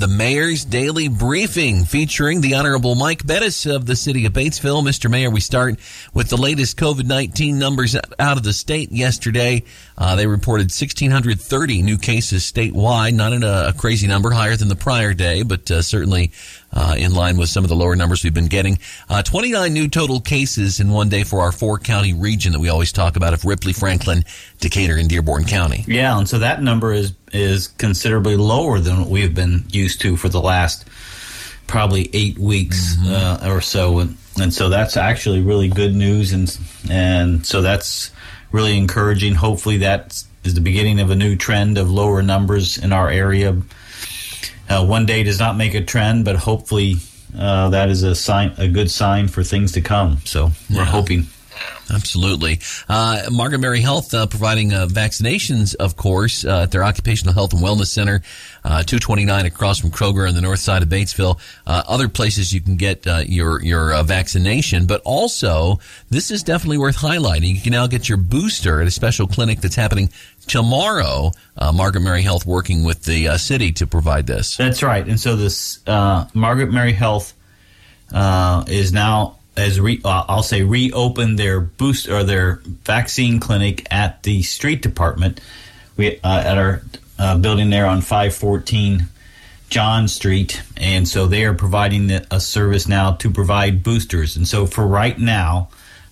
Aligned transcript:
The 0.00 0.06
Mayor's 0.06 0.64
Daily 0.64 1.08
Briefing 1.08 1.84
featuring 1.84 2.40
the 2.40 2.54
Honorable 2.54 2.94
Mike 2.94 3.26
Bettice 3.26 3.66
of 3.66 3.84
the 3.86 3.96
City 3.96 4.26
of 4.26 4.32
Batesville. 4.32 4.80
Mr. 4.84 5.10
Mayor, 5.10 5.28
we 5.28 5.40
start 5.40 5.80
with 6.14 6.28
the 6.28 6.36
latest 6.36 6.76
COVID-19 6.76 7.54
numbers 7.54 7.96
out 7.96 8.36
of 8.36 8.44
the 8.44 8.52
state 8.52 8.92
yesterday. 8.92 9.64
Uh, 9.96 10.14
they 10.14 10.28
reported 10.28 10.70
1,630 10.70 11.82
new 11.82 11.98
cases 11.98 12.44
statewide, 12.44 13.14
not 13.14 13.32
in 13.32 13.42
a, 13.42 13.70
a, 13.70 13.72
crazy 13.72 14.06
number, 14.06 14.30
higher 14.30 14.54
than 14.54 14.68
the 14.68 14.76
prior 14.76 15.14
day, 15.14 15.42
but 15.42 15.68
uh, 15.68 15.82
certainly 15.82 16.30
uh, 16.72 16.94
in 16.98 17.14
line 17.14 17.36
with 17.36 17.48
some 17.48 17.64
of 17.64 17.68
the 17.68 17.76
lower 17.76 17.96
numbers 17.96 18.22
we've 18.22 18.34
been 18.34 18.46
getting. 18.46 18.78
Uh, 19.08 19.22
29 19.22 19.72
new 19.72 19.88
total 19.88 20.20
cases 20.20 20.80
in 20.80 20.90
one 20.90 21.08
day 21.08 21.24
for 21.24 21.40
our 21.40 21.52
four 21.52 21.78
county 21.78 22.12
region 22.12 22.52
that 22.52 22.60
we 22.60 22.68
always 22.68 22.92
talk 22.92 23.16
about 23.16 23.32
of 23.32 23.44
Ripley, 23.44 23.72
Franklin, 23.72 24.24
Decatur, 24.60 24.96
and 24.96 25.08
Dearborn 25.08 25.44
County. 25.44 25.84
Yeah, 25.86 26.18
and 26.18 26.28
so 26.28 26.38
that 26.38 26.62
number 26.62 26.92
is 26.92 27.14
is 27.32 27.68
considerably 27.68 28.36
lower 28.36 28.78
than 28.78 29.00
what 29.00 29.08
we've 29.08 29.34
been 29.34 29.64
used 29.70 30.00
to 30.00 30.16
for 30.16 30.28
the 30.28 30.40
last 30.40 30.86
probably 31.66 32.08
eight 32.14 32.38
weeks 32.38 32.96
mm-hmm. 32.96 33.44
uh, 33.46 33.54
or 33.54 33.60
so, 33.60 33.98
and, 33.98 34.16
and 34.40 34.52
so 34.52 34.68
that's 34.68 34.96
actually 34.96 35.40
really 35.42 35.68
good 35.68 35.94
news, 35.94 36.32
and 36.32 36.58
and 36.90 37.46
so 37.46 37.62
that's 37.62 38.10
really 38.52 38.76
encouraging. 38.76 39.34
Hopefully, 39.34 39.78
that 39.78 40.22
is 40.44 40.54
the 40.54 40.60
beginning 40.60 41.00
of 41.00 41.10
a 41.10 41.16
new 41.16 41.36
trend 41.36 41.78
of 41.78 41.90
lower 41.90 42.22
numbers 42.22 42.78
in 42.78 42.92
our 42.92 43.10
area. 43.10 43.56
Uh, 44.68 44.84
one 44.84 45.06
day 45.06 45.22
does 45.22 45.38
not 45.38 45.56
make 45.56 45.74
a 45.74 45.82
trend, 45.82 46.24
but 46.24 46.36
hopefully 46.36 46.96
uh, 47.36 47.70
that 47.70 47.88
is 47.88 48.02
a 48.02 48.14
sign, 48.14 48.52
a 48.58 48.68
good 48.68 48.90
sign 48.90 49.28
for 49.28 49.42
things 49.42 49.72
to 49.72 49.80
come. 49.80 50.18
So 50.24 50.50
we're 50.70 50.76
yeah. 50.76 50.84
hoping. 50.84 51.26
Absolutely. 51.90 52.60
Uh, 52.88 53.22
Margaret 53.30 53.60
Mary 53.60 53.80
Health 53.80 54.12
uh, 54.12 54.26
providing 54.26 54.74
uh, 54.74 54.86
vaccinations, 54.86 55.74
of 55.76 55.96
course, 55.96 56.44
uh, 56.44 56.62
at 56.62 56.70
their 56.70 56.84
Occupational 56.84 57.32
Health 57.32 57.52
and 57.52 57.62
Wellness 57.62 57.86
Center, 57.86 58.22
uh, 58.64 58.82
229 58.82 59.46
across 59.46 59.78
from 59.78 59.90
Kroger 59.90 60.28
on 60.28 60.34
the 60.34 60.40
north 60.40 60.58
side 60.58 60.82
of 60.82 60.88
Batesville. 60.88 61.40
Uh, 61.66 61.82
other 61.88 62.08
places 62.08 62.52
you 62.52 62.60
can 62.60 62.76
get 62.76 63.06
your 63.26 63.62
your 63.62 64.02
vaccination, 64.04 64.86
but 64.86 65.00
also 65.04 65.78
this 66.10 66.30
is 66.30 66.42
definitely 66.42 66.78
worth 66.78 66.96
highlighting. 66.96 67.54
You 67.54 67.60
can 67.60 67.72
now 67.72 67.86
get 67.86 68.08
your 68.08 68.18
booster 68.18 68.80
at 68.80 68.86
a 68.86 68.90
special 68.90 69.26
clinic 69.26 69.60
that's 69.60 69.76
happening 69.76 70.10
tomorrow. 70.46 71.32
Margaret 71.74 72.02
Mary 72.02 72.22
Health 72.22 72.46
working 72.46 72.84
with 72.84 73.04
the 73.04 73.36
city 73.38 73.72
to 73.72 73.86
provide 73.86 74.26
this. 74.26 74.56
That's 74.56 74.82
right. 74.82 75.06
And 75.06 75.18
so 75.18 75.36
this 75.36 75.80
Margaret 75.86 76.70
Mary 76.70 76.92
Health 76.92 77.32
is 78.12 78.92
now 78.92 79.37
as 79.58 79.80
re, 79.80 80.00
uh, 80.04 80.24
I'll 80.28 80.42
say 80.42 80.62
reopen 80.62 81.36
their 81.36 81.60
boost 81.60 82.08
or 82.08 82.22
their 82.22 82.60
vaccine 82.84 83.40
clinic 83.40 83.86
at 83.90 84.22
the 84.22 84.42
street 84.42 84.82
department. 84.82 85.40
We 85.96 86.20
uh, 86.20 86.40
at 86.40 86.58
our 86.58 86.82
uh, 87.18 87.38
building 87.38 87.70
there 87.70 87.86
on 87.86 88.00
514 88.00 89.08
John 89.68 90.08
Street, 90.08 90.62
and 90.76 91.06
so 91.06 91.26
they 91.26 91.44
are 91.44 91.54
providing 91.54 92.10
a 92.10 92.40
service 92.40 92.88
now 92.88 93.12
to 93.12 93.30
provide 93.30 93.82
boosters. 93.82 94.36
And 94.36 94.46
so 94.48 94.64
for 94.66 94.86
right 94.86 95.18
now, 95.18 95.68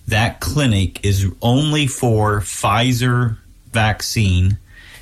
that 0.07 0.39
clinic 0.41 1.03
is 1.03 1.31
only 1.41 1.87
for 1.87 2.41
Pfizer 2.41 3.37
vaccine, 3.71 4.57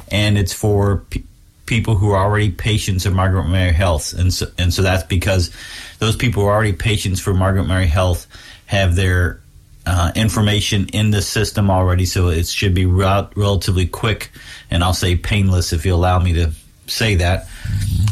and 0.09 0.37
it's 0.37 0.53
for 0.53 1.03
people 1.65 1.95
who 1.95 2.11
are 2.11 2.23
already 2.23 2.51
patients 2.51 3.05
of 3.05 3.13
Margaret 3.13 3.45
Mary 3.45 3.73
Health, 3.73 4.13
and 4.13 4.33
so 4.33 4.47
and 4.57 4.73
so 4.73 4.81
that's 4.81 5.03
because 5.03 5.51
those 5.99 6.15
people 6.15 6.43
who 6.43 6.49
are 6.49 6.55
already 6.55 6.73
patients 6.73 7.19
for 7.19 7.33
Margaret 7.33 7.65
Mary 7.65 7.87
Health 7.87 8.27
have 8.67 8.95
their 8.95 9.39
uh, 9.85 10.11
information 10.15 10.87
in 10.89 11.11
the 11.11 11.21
system 11.21 11.69
already, 11.69 12.05
so 12.05 12.29
it 12.29 12.47
should 12.47 12.73
be 12.73 12.85
re- 12.85 13.27
relatively 13.35 13.87
quick, 13.87 14.31
and 14.71 14.83
I'll 14.83 14.93
say 14.93 15.15
painless 15.15 15.73
if 15.73 15.85
you 15.85 15.93
allow 15.93 16.19
me 16.19 16.33
to 16.33 16.51
say 16.87 17.15
that. 17.15 17.47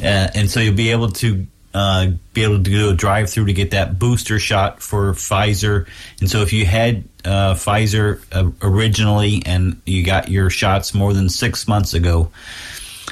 Uh, 0.01 0.29
and 0.35 0.49
so 0.49 0.59
you'll 0.59 0.75
be 0.75 0.91
able 0.91 1.09
to 1.09 1.47
uh, 1.73 2.07
be 2.33 2.43
able 2.43 2.57
to 2.57 2.63
do 2.63 2.89
a 2.89 2.93
drive 2.93 3.29
through 3.29 3.45
to 3.45 3.53
get 3.53 3.71
that 3.71 3.97
booster 3.97 4.37
shot 4.37 4.81
for 4.81 5.13
Pfizer. 5.13 5.87
And 6.19 6.29
so 6.29 6.41
if 6.41 6.53
you 6.53 6.65
had 6.65 7.03
uh, 7.25 7.55
Pfizer 7.55 8.23
uh, 8.31 8.51
originally 8.61 9.41
and 9.45 9.81
you 9.85 10.03
got 10.03 10.29
your 10.29 10.49
shots 10.49 10.93
more 10.93 11.13
than 11.13 11.29
six 11.29 11.67
months 11.67 11.95
ago, 11.95 12.31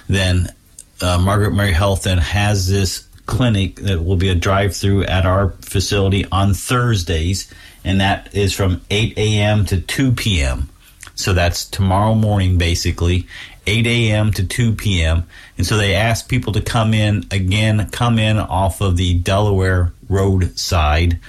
then 0.07 0.53
uh, 1.01 1.17
Margaret 1.17 1.51
Mary 1.51 1.73
Health 1.73 2.03
then 2.03 2.17
has 2.17 2.67
this 2.67 3.07
clinic 3.25 3.77
that 3.77 4.03
will 4.03 4.15
be 4.15 4.29
a 4.29 4.35
drive 4.35 4.75
through 4.75 5.03
at 5.05 5.25
our 5.25 5.49
facility 5.61 6.25
on 6.31 6.53
Thursdays, 6.53 7.51
and 7.83 8.01
that 8.01 8.33
is 8.35 8.53
from 8.53 8.81
8 8.89 9.17
a.m. 9.17 9.65
to 9.65 9.79
2 9.79 10.11
p.m. 10.13 10.69
So 11.15 11.33
that's 11.33 11.65
tomorrow 11.65 12.15
morning, 12.15 12.57
basically, 12.57 13.27
8 13.67 13.85
a.m. 13.87 14.31
to 14.33 14.45
2 14.45 14.73
p.m. 14.73 15.25
And 15.57 15.65
so 15.65 15.77
they 15.77 15.95
ask 15.95 16.27
people 16.27 16.53
to 16.53 16.61
come 16.61 16.93
in 16.93 17.25
again, 17.31 17.89
come 17.91 18.19
in 18.19 18.37
off 18.37 18.81
of 18.81 18.97
the 18.97 19.13
Delaware 19.15 19.93
Road 20.09 20.57
side. 20.57 21.19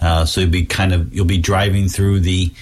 Uh, 0.00 0.24
so 0.24 0.42
you'll 0.42 0.50
be 0.50 0.66
kind 0.66 0.92
of 0.92 1.14
you'll 1.14 1.24
be 1.24 1.38
driving 1.38 1.88
through 1.88 2.20
the 2.20 2.52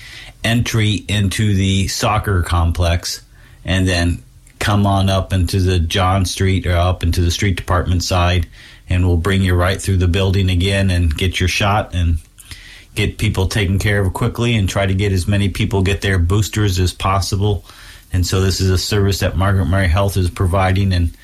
entry 0.45 1.05
into 1.09 1.55
the 1.55 1.89
soccer 1.89 2.43
complex, 2.43 3.23
and 3.65 3.89
then 3.89 4.23
come 4.65 4.87
on 4.87 5.11
up 5.11 5.35
into 5.35 5.61
the 5.61 5.79
John 5.79 6.25
Street 6.25 6.67
or 6.67 6.73
up 6.75 7.03
into 7.03 7.21
the 7.21 7.31
street 7.31 7.55
department 7.55 8.03
side, 8.03 8.47
and 8.89 9.07
we'll 9.07 9.19
bring 9.19 9.43
you 9.43 9.55
right 9.55 9.79
through 9.79 9.99
the 9.99 10.09
building 10.09 10.49
again 10.49 10.91
and 10.91 11.15
get 11.15 11.39
your 11.39 11.51
shot 11.51 11.95
and 11.95 12.17
get 12.95 13.19
people 13.19 13.47
taken 13.47 13.79
care 13.79 14.01
of 14.01 14.15
quickly 14.15 14.55
and 14.57 14.67
try 14.67 14.87
to 14.87 14.95
get 14.95 15.13
as 15.13 15.29
many 15.29 15.51
people 15.51 15.83
get 15.83 16.01
their 16.01 16.19
boosters 16.19 16.81
as 16.81 16.95
possible. 16.95 17.63
And 18.11 18.27
so 18.27 18.41
this 18.41 18.63
is 18.63 18.71
a 18.71 18.79
service 18.79 19.19
that 19.19 19.37
Margaret 19.37 19.67
Mary 19.67 19.89
Health 19.89 20.17
is 20.17 20.31
providing, 20.31 20.95
and 20.95 21.15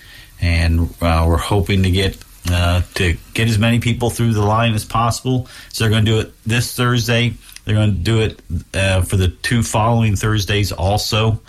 and 0.43 0.95
uh, 1.01 1.25
we're 1.27 1.39
hoping 1.39 1.83
to 1.85 1.91
get 1.91 2.23
uh, 2.51 2.83
to 2.97 3.17
get 3.33 3.49
as 3.49 3.59
many 3.59 3.81
people 3.81 4.11
through 4.11 4.35
the 4.35 4.43
line 4.45 4.75
as 4.75 4.85
possible. 4.85 5.49
So 5.73 5.85
they're 5.85 5.91
going 5.91 6.05
to 6.05 6.11
do 6.11 6.21
it 6.21 6.35
this 6.45 6.77
Thursday. 6.77 7.33
They're 7.71 7.79
going 7.79 7.95
to 7.95 8.01
do 8.01 8.21
it 8.21 8.41
uh, 8.75 9.03
for 9.03 9.17
the 9.17 9.29
two 9.29 9.63
following 9.63 10.17
Thursdays 10.17 10.73
also 10.73 11.41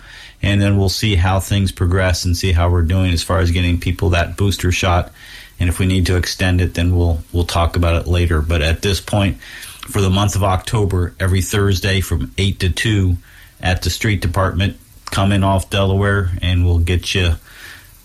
and 0.42 0.60
then 0.60 0.76
we'll 0.76 0.88
see 0.88 1.14
how 1.14 1.40
things 1.40 1.70
progress 1.70 2.24
and 2.24 2.36
see 2.36 2.52
how 2.52 2.68
we're 2.68 2.82
doing 2.82 3.12
as 3.12 3.22
far 3.22 3.38
as 3.38 3.50
getting 3.50 3.78
people 3.78 4.10
that 4.10 4.36
booster 4.36 4.72
shot. 4.72 5.12
And 5.60 5.68
if 5.68 5.78
we 5.78 5.86
need 5.86 6.06
to 6.06 6.16
extend 6.16 6.60
it, 6.60 6.74
then 6.74 6.96
we'll 6.96 7.22
we'll 7.32 7.44
talk 7.44 7.76
about 7.76 8.00
it 8.02 8.08
later. 8.08 8.42
But 8.42 8.62
at 8.62 8.82
this 8.82 9.00
point, 9.00 9.40
for 9.40 10.00
the 10.00 10.10
month 10.10 10.34
of 10.34 10.42
October, 10.42 11.14
every 11.20 11.42
Thursday 11.42 12.00
from 12.00 12.34
eight 12.38 12.58
to 12.60 12.70
two 12.70 13.16
at 13.60 13.82
the 13.82 13.90
street 13.90 14.20
department, 14.20 14.76
come 15.06 15.30
in 15.30 15.44
off 15.44 15.70
Delaware, 15.70 16.30
and 16.42 16.64
we'll 16.64 16.80
get 16.80 17.14
you 17.14 17.34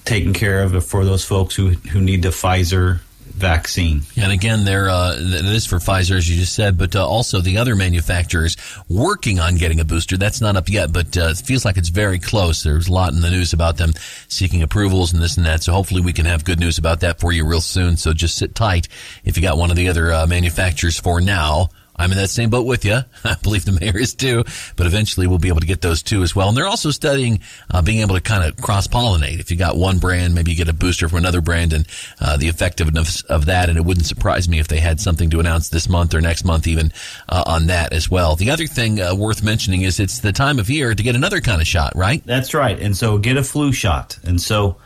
taken 0.05 0.33
care 0.33 0.61
of 0.61 0.85
for 0.85 1.03
those 1.03 1.25
folks 1.25 1.55
who 1.55 1.69
who 1.69 1.99
need 1.99 2.21
the 2.21 2.29
Pfizer 2.29 2.99
vaccine. 3.37 4.01
And 4.15 4.31
again, 4.31 4.65
there 4.65 4.89
uh, 4.89 5.15
it 5.17 5.45
is 5.45 5.65
for 5.65 5.77
Pfizer, 5.77 6.17
as 6.17 6.29
you 6.29 6.35
just 6.35 6.53
said, 6.53 6.77
but 6.77 6.95
uh, 6.95 7.07
also 7.07 7.39
the 7.39 7.57
other 7.57 7.75
manufacturers 7.75 8.57
working 8.89 9.39
on 9.39 9.55
getting 9.55 9.79
a 9.79 9.85
booster. 9.85 10.17
That's 10.17 10.41
not 10.41 10.55
up 10.55 10.69
yet, 10.69 10.91
but 10.91 11.15
uh, 11.17 11.29
it 11.29 11.37
feels 11.37 11.63
like 11.63 11.77
it's 11.77 11.89
very 11.89 12.19
close. 12.19 12.63
There's 12.63 12.87
a 12.87 12.93
lot 12.93 13.13
in 13.13 13.21
the 13.21 13.29
news 13.29 13.53
about 13.53 13.77
them 13.77 13.93
seeking 14.27 14.61
approvals 14.61 15.13
and 15.13 15.21
this 15.21 15.37
and 15.37 15.45
that. 15.45 15.63
So 15.63 15.73
hopefully 15.73 16.01
we 16.01 16.13
can 16.13 16.25
have 16.25 16.43
good 16.43 16.59
news 16.59 16.77
about 16.77 16.99
that 17.01 17.19
for 17.19 17.31
you 17.31 17.45
real 17.45 17.61
soon. 17.61 17.97
So 17.97 18.13
just 18.13 18.37
sit 18.37 18.55
tight 18.55 18.87
if 19.23 19.37
you 19.37 19.43
got 19.43 19.57
one 19.57 19.69
of 19.69 19.77
the 19.77 19.89
other 19.89 20.11
uh, 20.11 20.27
manufacturers 20.27 20.99
for 20.99 21.21
now. 21.21 21.69
I'm 21.97 22.11
in 22.11 22.17
that 22.17 22.29
same 22.29 22.49
boat 22.49 22.65
with 22.65 22.85
you. 22.85 22.99
I 23.23 23.35
believe 23.41 23.65
the 23.65 23.77
mayor 23.79 23.97
is 23.97 24.13
too, 24.13 24.43
but 24.75 24.85
eventually 24.85 25.27
we'll 25.27 25.39
be 25.39 25.47
able 25.47 25.61
to 25.61 25.67
get 25.67 25.81
those 25.81 26.03
two 26.03 26.23
as 26.23 26.35
well. 26.35 26.49
And 26.49 26.57
they're 26.57 26.67
also 26.67 26.91
studying 26.91 27.39
uh, 27.71 27.81
being 27.81 27.99
able 27.99 28.15
to 28.15 28.21
kind 28.21 28.43
of 28.43 28.57
cross 28.61 28.87
pollinate. 28.87 29.39
If 29.39 29.51
you 29.51 29.57
got 29.57 29.77
one 29.77 29.99
brand, 29.99 30.35
maybe 30.35 30.51
you 30.51 30.57
get 30.57 30.69
a 30.69 30.73
booster 30.73 31.09
from 31.09 31.19
another 31.19 31.41
brand 31.41 31.73
and 31.73 31.87
uh, 32.19 32.37
the 32.37 32.47
effectiveness 32.47 33.21
of 33.23 33.45
that. 33.45 33.69
And 33.69 33.77
it 33.77 33.85
wouldn't 33.85 34.05
surprise 34.05 34.47
me 34.47 34.59
if 34.59 34.67
they 34.67 34.79
had 34.79 34.99
something 34.99 35.29
to 35.31 35.39
announce 35.39 35.69
this 35.69 35.89
month 35.89 36.13
or 36.13 36.21
next 36.21 36.43
month 36.43 36.67
even 36.67 36.91
uh, 37.29 37.43
on 37.47 37.67
that 37.67 37.93
as 37.93 38.09
well. 38.09 38.35
The 38.35 38.51
other 38.51 38.67
thing 38.67 39.01
uh, 39.01 39.15
worth 39.15 39.43
mentioning 39.43 39.81
is 39.81 39.99
it's 39.99 40.19
the 40.19 40.31
time 40.31 40.59
of 40.59 40.69
year 40.69 40.93
to 40.93 41.03
get 41.03 41.15
another 41.15 41.41
kind 41.41 41.61
of 41.61 41.67
shot, 41.67 41.95
right? 41.95 42.23
That's 42.25 42.53
right. 42.53 42.79
And 42.79 42.95
so 42.95 43.17
get 43.17 43.37
a 43.37 43.43
flu 43.43 43.71
shot. 43.71 44.17
And 44.23 44.39
so 44.39 44.77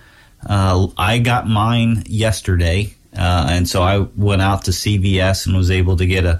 uh, 0.48 0.88
I 0.98 1.20
got 1.20 1.48
mine 1.48 2.04
yesterday. 2.08 2.94
Uh, 3.14 3.48
and 3.50 3.68
so 3.68 3.82
I 3.82 4.00
went 4.00 4.42
out 4.42 4.64
to 4.66 4.72
CVS 4.72 5.46
and 5.46 5.56
was 5.56 5.70
able 5.70 5.98
to 5.98 6.06
get 6.06 6.26
a 6.26 6.40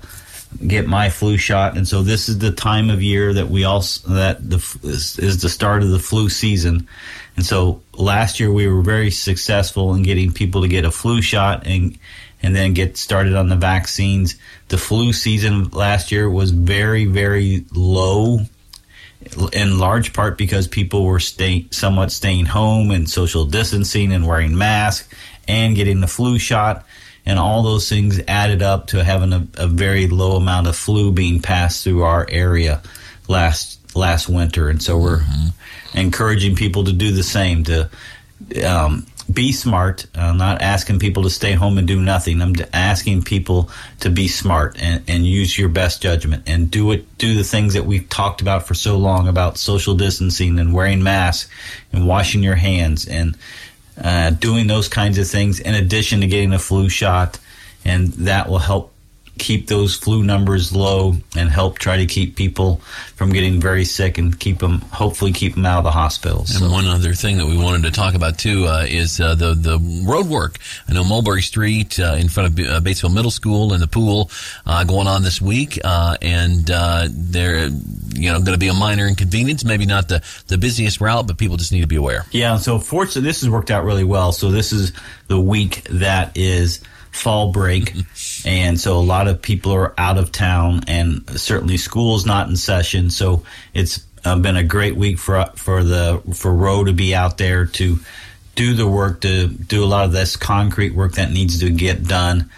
get 0.68 0.88
my 0.88 1.10
flu 1.10 1.38
shot, 1.38 1.78
and 1.78 1.88
so 1.88 2.04
this 2.04 2.30
is 2.30 2.40
the 2.40 2.52
time 2.52 2.90
of 2.90 3.02
year 3.02 3.34
that 3.34 3.50
we 3.50 3.64
all 3.64 3.82
that 4.08 4.38
the 4.42 4.58
is, 4.84 5.18
is 5.20 5.42
the 5.42 5.50
start 5.50 5.84
of 5.84 5.90
the 5.90 6.00
flu 6.00 6.30
season, 6.30 6.88
and 7.36 7.46
so 7.46 7.82
last 7.94 8.40
year 8.40 8.52
we 8.52 8.68
were 8.68 8.82
very 8.82 9.12
successful 9.12 9.94
in 9.94 10.04
getting 10.04 10.32
people 10.32 10.62
to 10.62 10.68
get 10.68 10.86
a 10.86 10.92
flu 10.92 11.22
shot 11.22 11.66
and 11.66 11.98
and 12.44 12.56
then 12.56 12.74
get 12.74 12.98
started 12.98 13.36
on 13.36 13.50
the 13.50 13.56
vaccines. 13.56 14.36
The 14.70 14.78
flu 14.78 15.14
season 15.14 15.70
last 15.70 16.12
year 16.12 16.30
was 16.30 16.52
very 16.52 17.06
very 17.06 17.66
low 17.74 18.42
in 19.54 19.78
large 19.78 20.14
part 20.14 20.38
because 20.38 20.68
people 20.68 21.06
were 21.06 21.20
stay, 21.20 21.68
somewhat 21.72 22.12
staying 22.12 22.46
home 22.48 22.92
and 22.92 23.10
social 23.10 23.46
distancing 23.46 24.12
and 24.12 24.28
wearing 24.28 24.58
masks 24.58 25.08
and 25.48 25.76
getting 25.76 26.02
the 26.02 26.08
flu 26.08 26.40
shot 26.40 26.86
and 27.26 27.38
all 27.40 27.64
those 27.64 27.88
things 27.88 28.20
added 28.28 28.62
up 28.62 28.88
to 28.88 29.04
having 29.04 29.34
a, 29.34 29.48
a, 29.58 29.68
very 29.68 30.08
low 30.08 30.36
amount 30.36 30.68
of 30.68 30.76
flu 30.76 31.12
being 31.12 31.40
passed 31.40 31.84
through 31.84 32.04
our 32.04 32.26
area 32.30 32.82
last 33.28 33.80
last 33.96 34.28
winter. 34.30 34.70
And 34.70 34.82
so 34.82 34.98
we're 34.98 35.20
mm-hmm. 35.20 35.98
encouraging 35.98 36.56
people 36.56 36.86
to 36.86 36.94
do 36.94 37.12
the 37.12 37.24
same 37.24 37.64
to 37.66 37.90
um, 38.66 39.06
be 39.32 39.52
smart. 39.52 40.06
I'm 40.16 40.38
not 40.38 40.62
asking 40.62 41.00
people 41.00 41.24
to 41.24 41.30
stay 41.30 41.54
home 41.54 41.78
and 41.78 41.88
do 41.88 42.00
nothing. 42.02 42.42
I'm 42.42 42.56
asking 42.74 43.24
people 43.24 43.70
to 44.00 44.10
be 44.10 44.28
smart 44.28 44.78
and, 44.82 45.04
and 45.08 45.26
use 45.26 45.58
your 45.58 45.70
best 45.70 46.02
judgment 46.02 46.44
and 46.48 46.70
do 46.70 46.92
it. 46.92 47.18
Do 47.18 47.36
the 47.36 47.44
things 47.44 47.74
that 47.74 47.86
we've 47.86 48.08
talked 48.10 48.42
about 48.42 48.68
for 48.68 48.74
so 48.74 48.98
long 48.98 49.28
about 49.28 49.58
social 49.58 49.96
distancing 49.96 50.60
and 50.60 50.74
wearing 50.74 51.04
masks 51.04 51.50
and 51.94 52.08
washing 52.08 52.44
your 52.44 52.56
hands 52.56 53.08
and 53.08 53.38
uh, 53.98 54.32
doing 54.32 54.68
those 54.68 54.88
kinds 54.88 55.18
of 55.18 55.28
things. 55.28 55.60
In 55.60 55.74
addition 55.74 56.22
to 56.22 56.28
getting 56.28 56.54
a 56.54 56.60
flu 56.60 56.90
shot, 56.90 57.40
and 57.84 58.10
that 58.14 58.50
will 58.50 58.60
help 58.60 58.94
keep 59.38 59.68
those 59.68 59.96
flu 59.96 60.24
numbers 60.24 60.74
low 60.74 61.16
and 61.36 61.50
help 61.50 61.80
try 61.80 61.98
to 61.98 62.06
keep 62.06 62.36
people 62.36 62.78
from 63.16 63.32
getting 63.32 63.60
very 63.60 63.86
sick 63.86 64.18
and 64.18 64.40
keep 64.40 64.60
them, 64.60 64.80
hopefully, 64.82 65.32
keep 65.32 65.56
them 65.56 65.66
out 65.66 65.80
of 65.80 65.84
the 65.84 65.92
hospital. 65.92 66.46
So. 66.46 66.64
And 66.64 66.72
one 66.72 66.86
other 66.86 67.14
thing 67.14 67.38
that 67.38 67.46
we 67.46 67.58
wanted 67.58 67.84
to 67.84 67.92
talk 67.92 68.14
about 68.14 68.38
too 68.38 68.66
uh, 68.66 68.86
is 68.88 69.20
uh, 69.20 69.36
the 69.36 69.54
the 69.54 69.80
road 70.06 70.28
work. 70.28 70.58
I 70.88 70.94
know 70.94 71.04
Mulberry 71.04 71.42
Street 71.42 72.00
uh, 72.00 72.16
in 72.20 72.30
front 72.30 72.60
of 72.60 72.66
uh, 72.66 72.80
Batesville 72.82 73.14
Middle 73.14 73.32
School 73.32 73.74
and 73.74 73.82
the 73.82 73.88
pool 73.88 74.30
uh, 74.66 74.84
going 74.84 75.08
on 75.08 75.24
this 75.24 75.42
week, 75.42 75.80
uh, 75.84 76.18
and 76.22 76.66
they're 76.66 77.68
you 77.68 78.32
know 78.32 78.40
going 78.40 78.54
to 78.54 78.58
be 78.58 78.68
a 78.68 78.74
minor 78.74 79.08
inconvenience. 79.08 79.64
Maybe 79.64 79.86
not 79.86 80.08
the 80.08 80.24
the 80.48 80.58
busiest 80.58 81.02
route, 81.02 81.28
but 81.28 81.38
people 81.38 81.58
just 81.58 81.72
need 81.72 81.82
to 81.82 81.88
be 81.88 81.96
aware. 81.96 82.26
Yeah. 82.32 82.58
So 82.58 82.80
fortunately, 82.80 83.24
this 83.24 83.42
has 83.42 83.50
worked 83.50 83.72
out 83.72 83.84
really 83.84 84.04
well. 84.04 84.32
So 84.32 84.52
this 84.52 84.72
is 84.72 84.92
the 85.28 85.40
week 85.40 85.84
that 85.90 86.36
is 86.36 86.82
fall 87.12 87.52
break. 87.52 87.94
and 88.46 88.80
so 88.80 88.98
a 88.98 89.00
lot 89.00 89.28
of 89.28 89.42
people 89.42 89.74
are 89.74 89.94
out 89.98 90.18
of 90.18 90.32
town 90.32 90.84
and 90.88 91.30
certainly 91.40 91.78
school's 91.78 92.26
not 92.26 92.50
in 92.50 92.56
session. 92.56 93.10
So 93.10 93.44
it's 93.74 94.06
uh, 94.26 94.38
been 94.38 94.58
a 94.58 94.64
great 94.64 94.96
week 94.96 95.20
for, 95.20 95.46
for 95.56 95.84
the, 95.84 96.22
for 96.34 96.54
Row 96.54 96.84
to 96.84 96.94
be 96.94 97.14
out 97.14 97.38
there 97.38 97.66
to 97.66 98.00
do 98.56 98.74
the 98.74 98.88
work, 98.88 99.22
to 99.22 99.48
do 99.48 99.84
a 99.84 99.86
lot 99.86 100.06
of 100.06 100.12
this 100.12 100.36
concrete 100.36 100.94
work 100.94 101.14
that 101.14 101.32
needs 101.32 101.60
to 101.60 101.70
get 101.70 102.08
done. 102.08 102.50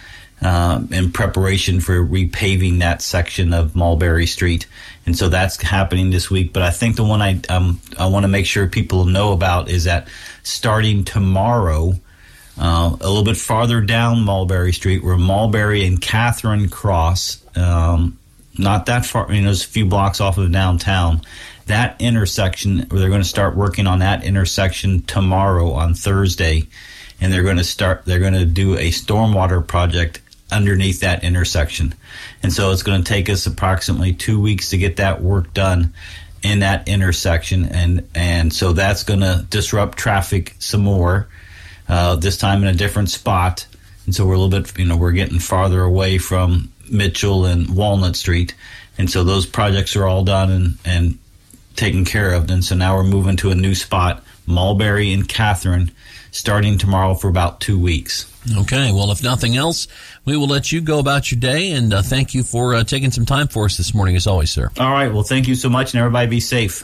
Um, 0.42 0.90
in 0.92 1.14
preparation 1.14 1.80
for 1.80 2.06
repaving 2.06 2.80
that 2.80 3.02
section 3.02 3.54
of 3.54 3.78
Mulberry 3.78 4.26
Street, 4.26 4.68
and 5.06 5.18
so 5.18 5.30
that's 5.30 5.62
happening 5.62 6.10
this 6.10 6.30
week. 6.30 6.52
But 6.52 6.64
I 6.64 6.72
think 6.72 6.98
the 6.98 7.06
one 7.06 7.22
I 7.22 7.40
um, 7.48 7.80
I 7.98 8.08
want 8.08 8.26
to 8.26 8.28
make 8.28 8.46
sure 8.46 8.68
people 8.68 9.06
know 9.06 9.32
about 9.32 9.70
is 9.70 9.86
that 9.86 10.10
starting 10.42 11.06
tomorrow, 11.06 11.94
uh, 12.58 12.96
a 13.00 13.08
little 13.08 13.24
bit 13.24 13.38
farther 13.38 13.82
down 13.82 14.24
Mulberry 14.24 14.74
Street, 14.74 15.04
where 15.04 15.18
Mulberry 15.18 15.86
and 15.86 16.00
Catherine 16.00 16.70
cross, 16.70 17.44
um, 17.56 18.20
not 18.58 18.86
that 18.86 19.06
far, 19.06 19.32
you 19.32 19.42
know, 19.42 19.50
it's 19.50 19.66
a 19.66 19.68
few 19.68 19.86
blocks 19.86 20.22
off 20.22 20.38
of 20.38 20.52
downtown. 20.52 21.22
That 21.66 22.00
intersection, 22.00 22.88
they're 22.90 23.10
going 23.10 23.22
to 23.22 23.28
start 23.28 23.56
working 23.56 23.88
on 23.88 24.00
that 24.00 24.24
intersection 24.24 25.02
tomorrow 25.04 25.72
on 25.72 25.94
Thursday, 25.96 26.68
and 27.20 27.34
they're 27.34 27.44
going 27.44 27.58
to 27.58 27.64
start, 27.64 28.04
they're 28.06 28.20
going 28.20 28.34
to 28.34 28.46
do 28.46 28.76
a 28.76 28.92
stormwater 28.92 29.66
project 29.66 30.22
underneath 30.52 31.00
that 31.00 31.24
intersection. 31.24 31.96
And 32.44 32.54
so 32.54 32.72
it's 32.72 32.84
going 32.84 33.02
to 33.02 33.08
take 33.08 33.30
us 33.30 33.48
approximately 33.48 34.14
two 34.14 34.40
weeks 34.40 34.70
to 34.70 34.78
get 34.78 34.98
that 34.98 35.22
work 35.22 35.54
done 35.54 35.94
in 36.44 36.60
that 36.60 36.88
intersection. 36.88 37.66
And, 37.66 38.08
and 38.14 38.54
so 38.54 38.74
that's 38.74 39.04
going 39.04 39.22
to 39.22 39.46
disrupt 39.50 39.98
traffic 39.98 40.56
some 40.60 40.82
more 40.82 41.28
uh, 41.88 42.16
this 42.16 42.38
time 42.38 42.62
in 42.62 42.68
a 42.68 42.74
different 42.74 43.10
spot. 43.10 43.66
And 44.06 44.14
so 44.14 44.26
we're 44.26 44.34
a 44.34 44.40
little 44.40 44.62
bit, 44.62 44.78
you 44.78 44.86
know, 44.86 44.98
we're 44.98 45.12
getting 45.12 45.40
farther 45.40 45.82
away 45.82 46.18
from 46.18 46.72
Mitchell 46.90 47.46
and 47.46 47.76
Walnut 47.76 48.16
Street. 48.16 48.54
And 48.98 49.10
so 49.10 49.24
those 49.24 49.46
projects 49.46 49.96
are 49.96 50.06
all 50.06 50.24
done 50.24 50.52
and, 50.52 50.78
and 50.86 51.20
taken 51.76 52.06
care 52.06 52.34
of. 52.34 52.50
And 52.50 52.64
so 52.64 52.76
now 52.76 52.96
we're 52.96 53.04
moving 53.04 53.38
to 53.38 53.52
a 53.52 53.56
new 53.56 53.76
spot, 53.76 54.24
Mulberry 54.46 55.14
and 55.14 55.28
Catherine, 55.28 55.92
starting 56.32 56.78
tomorrow 56.78 57.16
for 57.16 57.30
about 57.30 57.60
two 57.60 57.80
weeks. 57.80 58.30
Okay. 58.58 58.92
Well, 58.92 59.12
if 59.12 59.24
nothing 59.24 59.56
else, 59.56 59.88
we 60.26 60.36
will 60.36 60.48
let 60.48 60.72
you 60.72 60.82
go 60.82 61.00
about 61.00 61.32
your 61.32 61.40
day. 61.40 61.72
And 61.72 61.94
uh, 61.94 62.02
thank 62.02 62.34
you 62.34 62.44
for 62.44 62.76
uh, 62.76 62.84
taking 62.84 63.12
some 63.12 63.26
time 63.26 63.48
for 63.48 63.66
us 63.66 63.78
this 63.78 63.94
morning, 63.94 64.16
as 64.16 64.28
always, 64.28 64.52
sir. 64.52 64.70
All 64.78 64.92
right. 64.92 65.12
Well, 65.14 65.24
thank 65.24 65.48
you 65.48 65.56
so 65.56 65.70
much, 65.70 65.94
and 65.94 66.00
everybody 66.00 66.28
be 66.28 66.40
safe. 66.40 66.84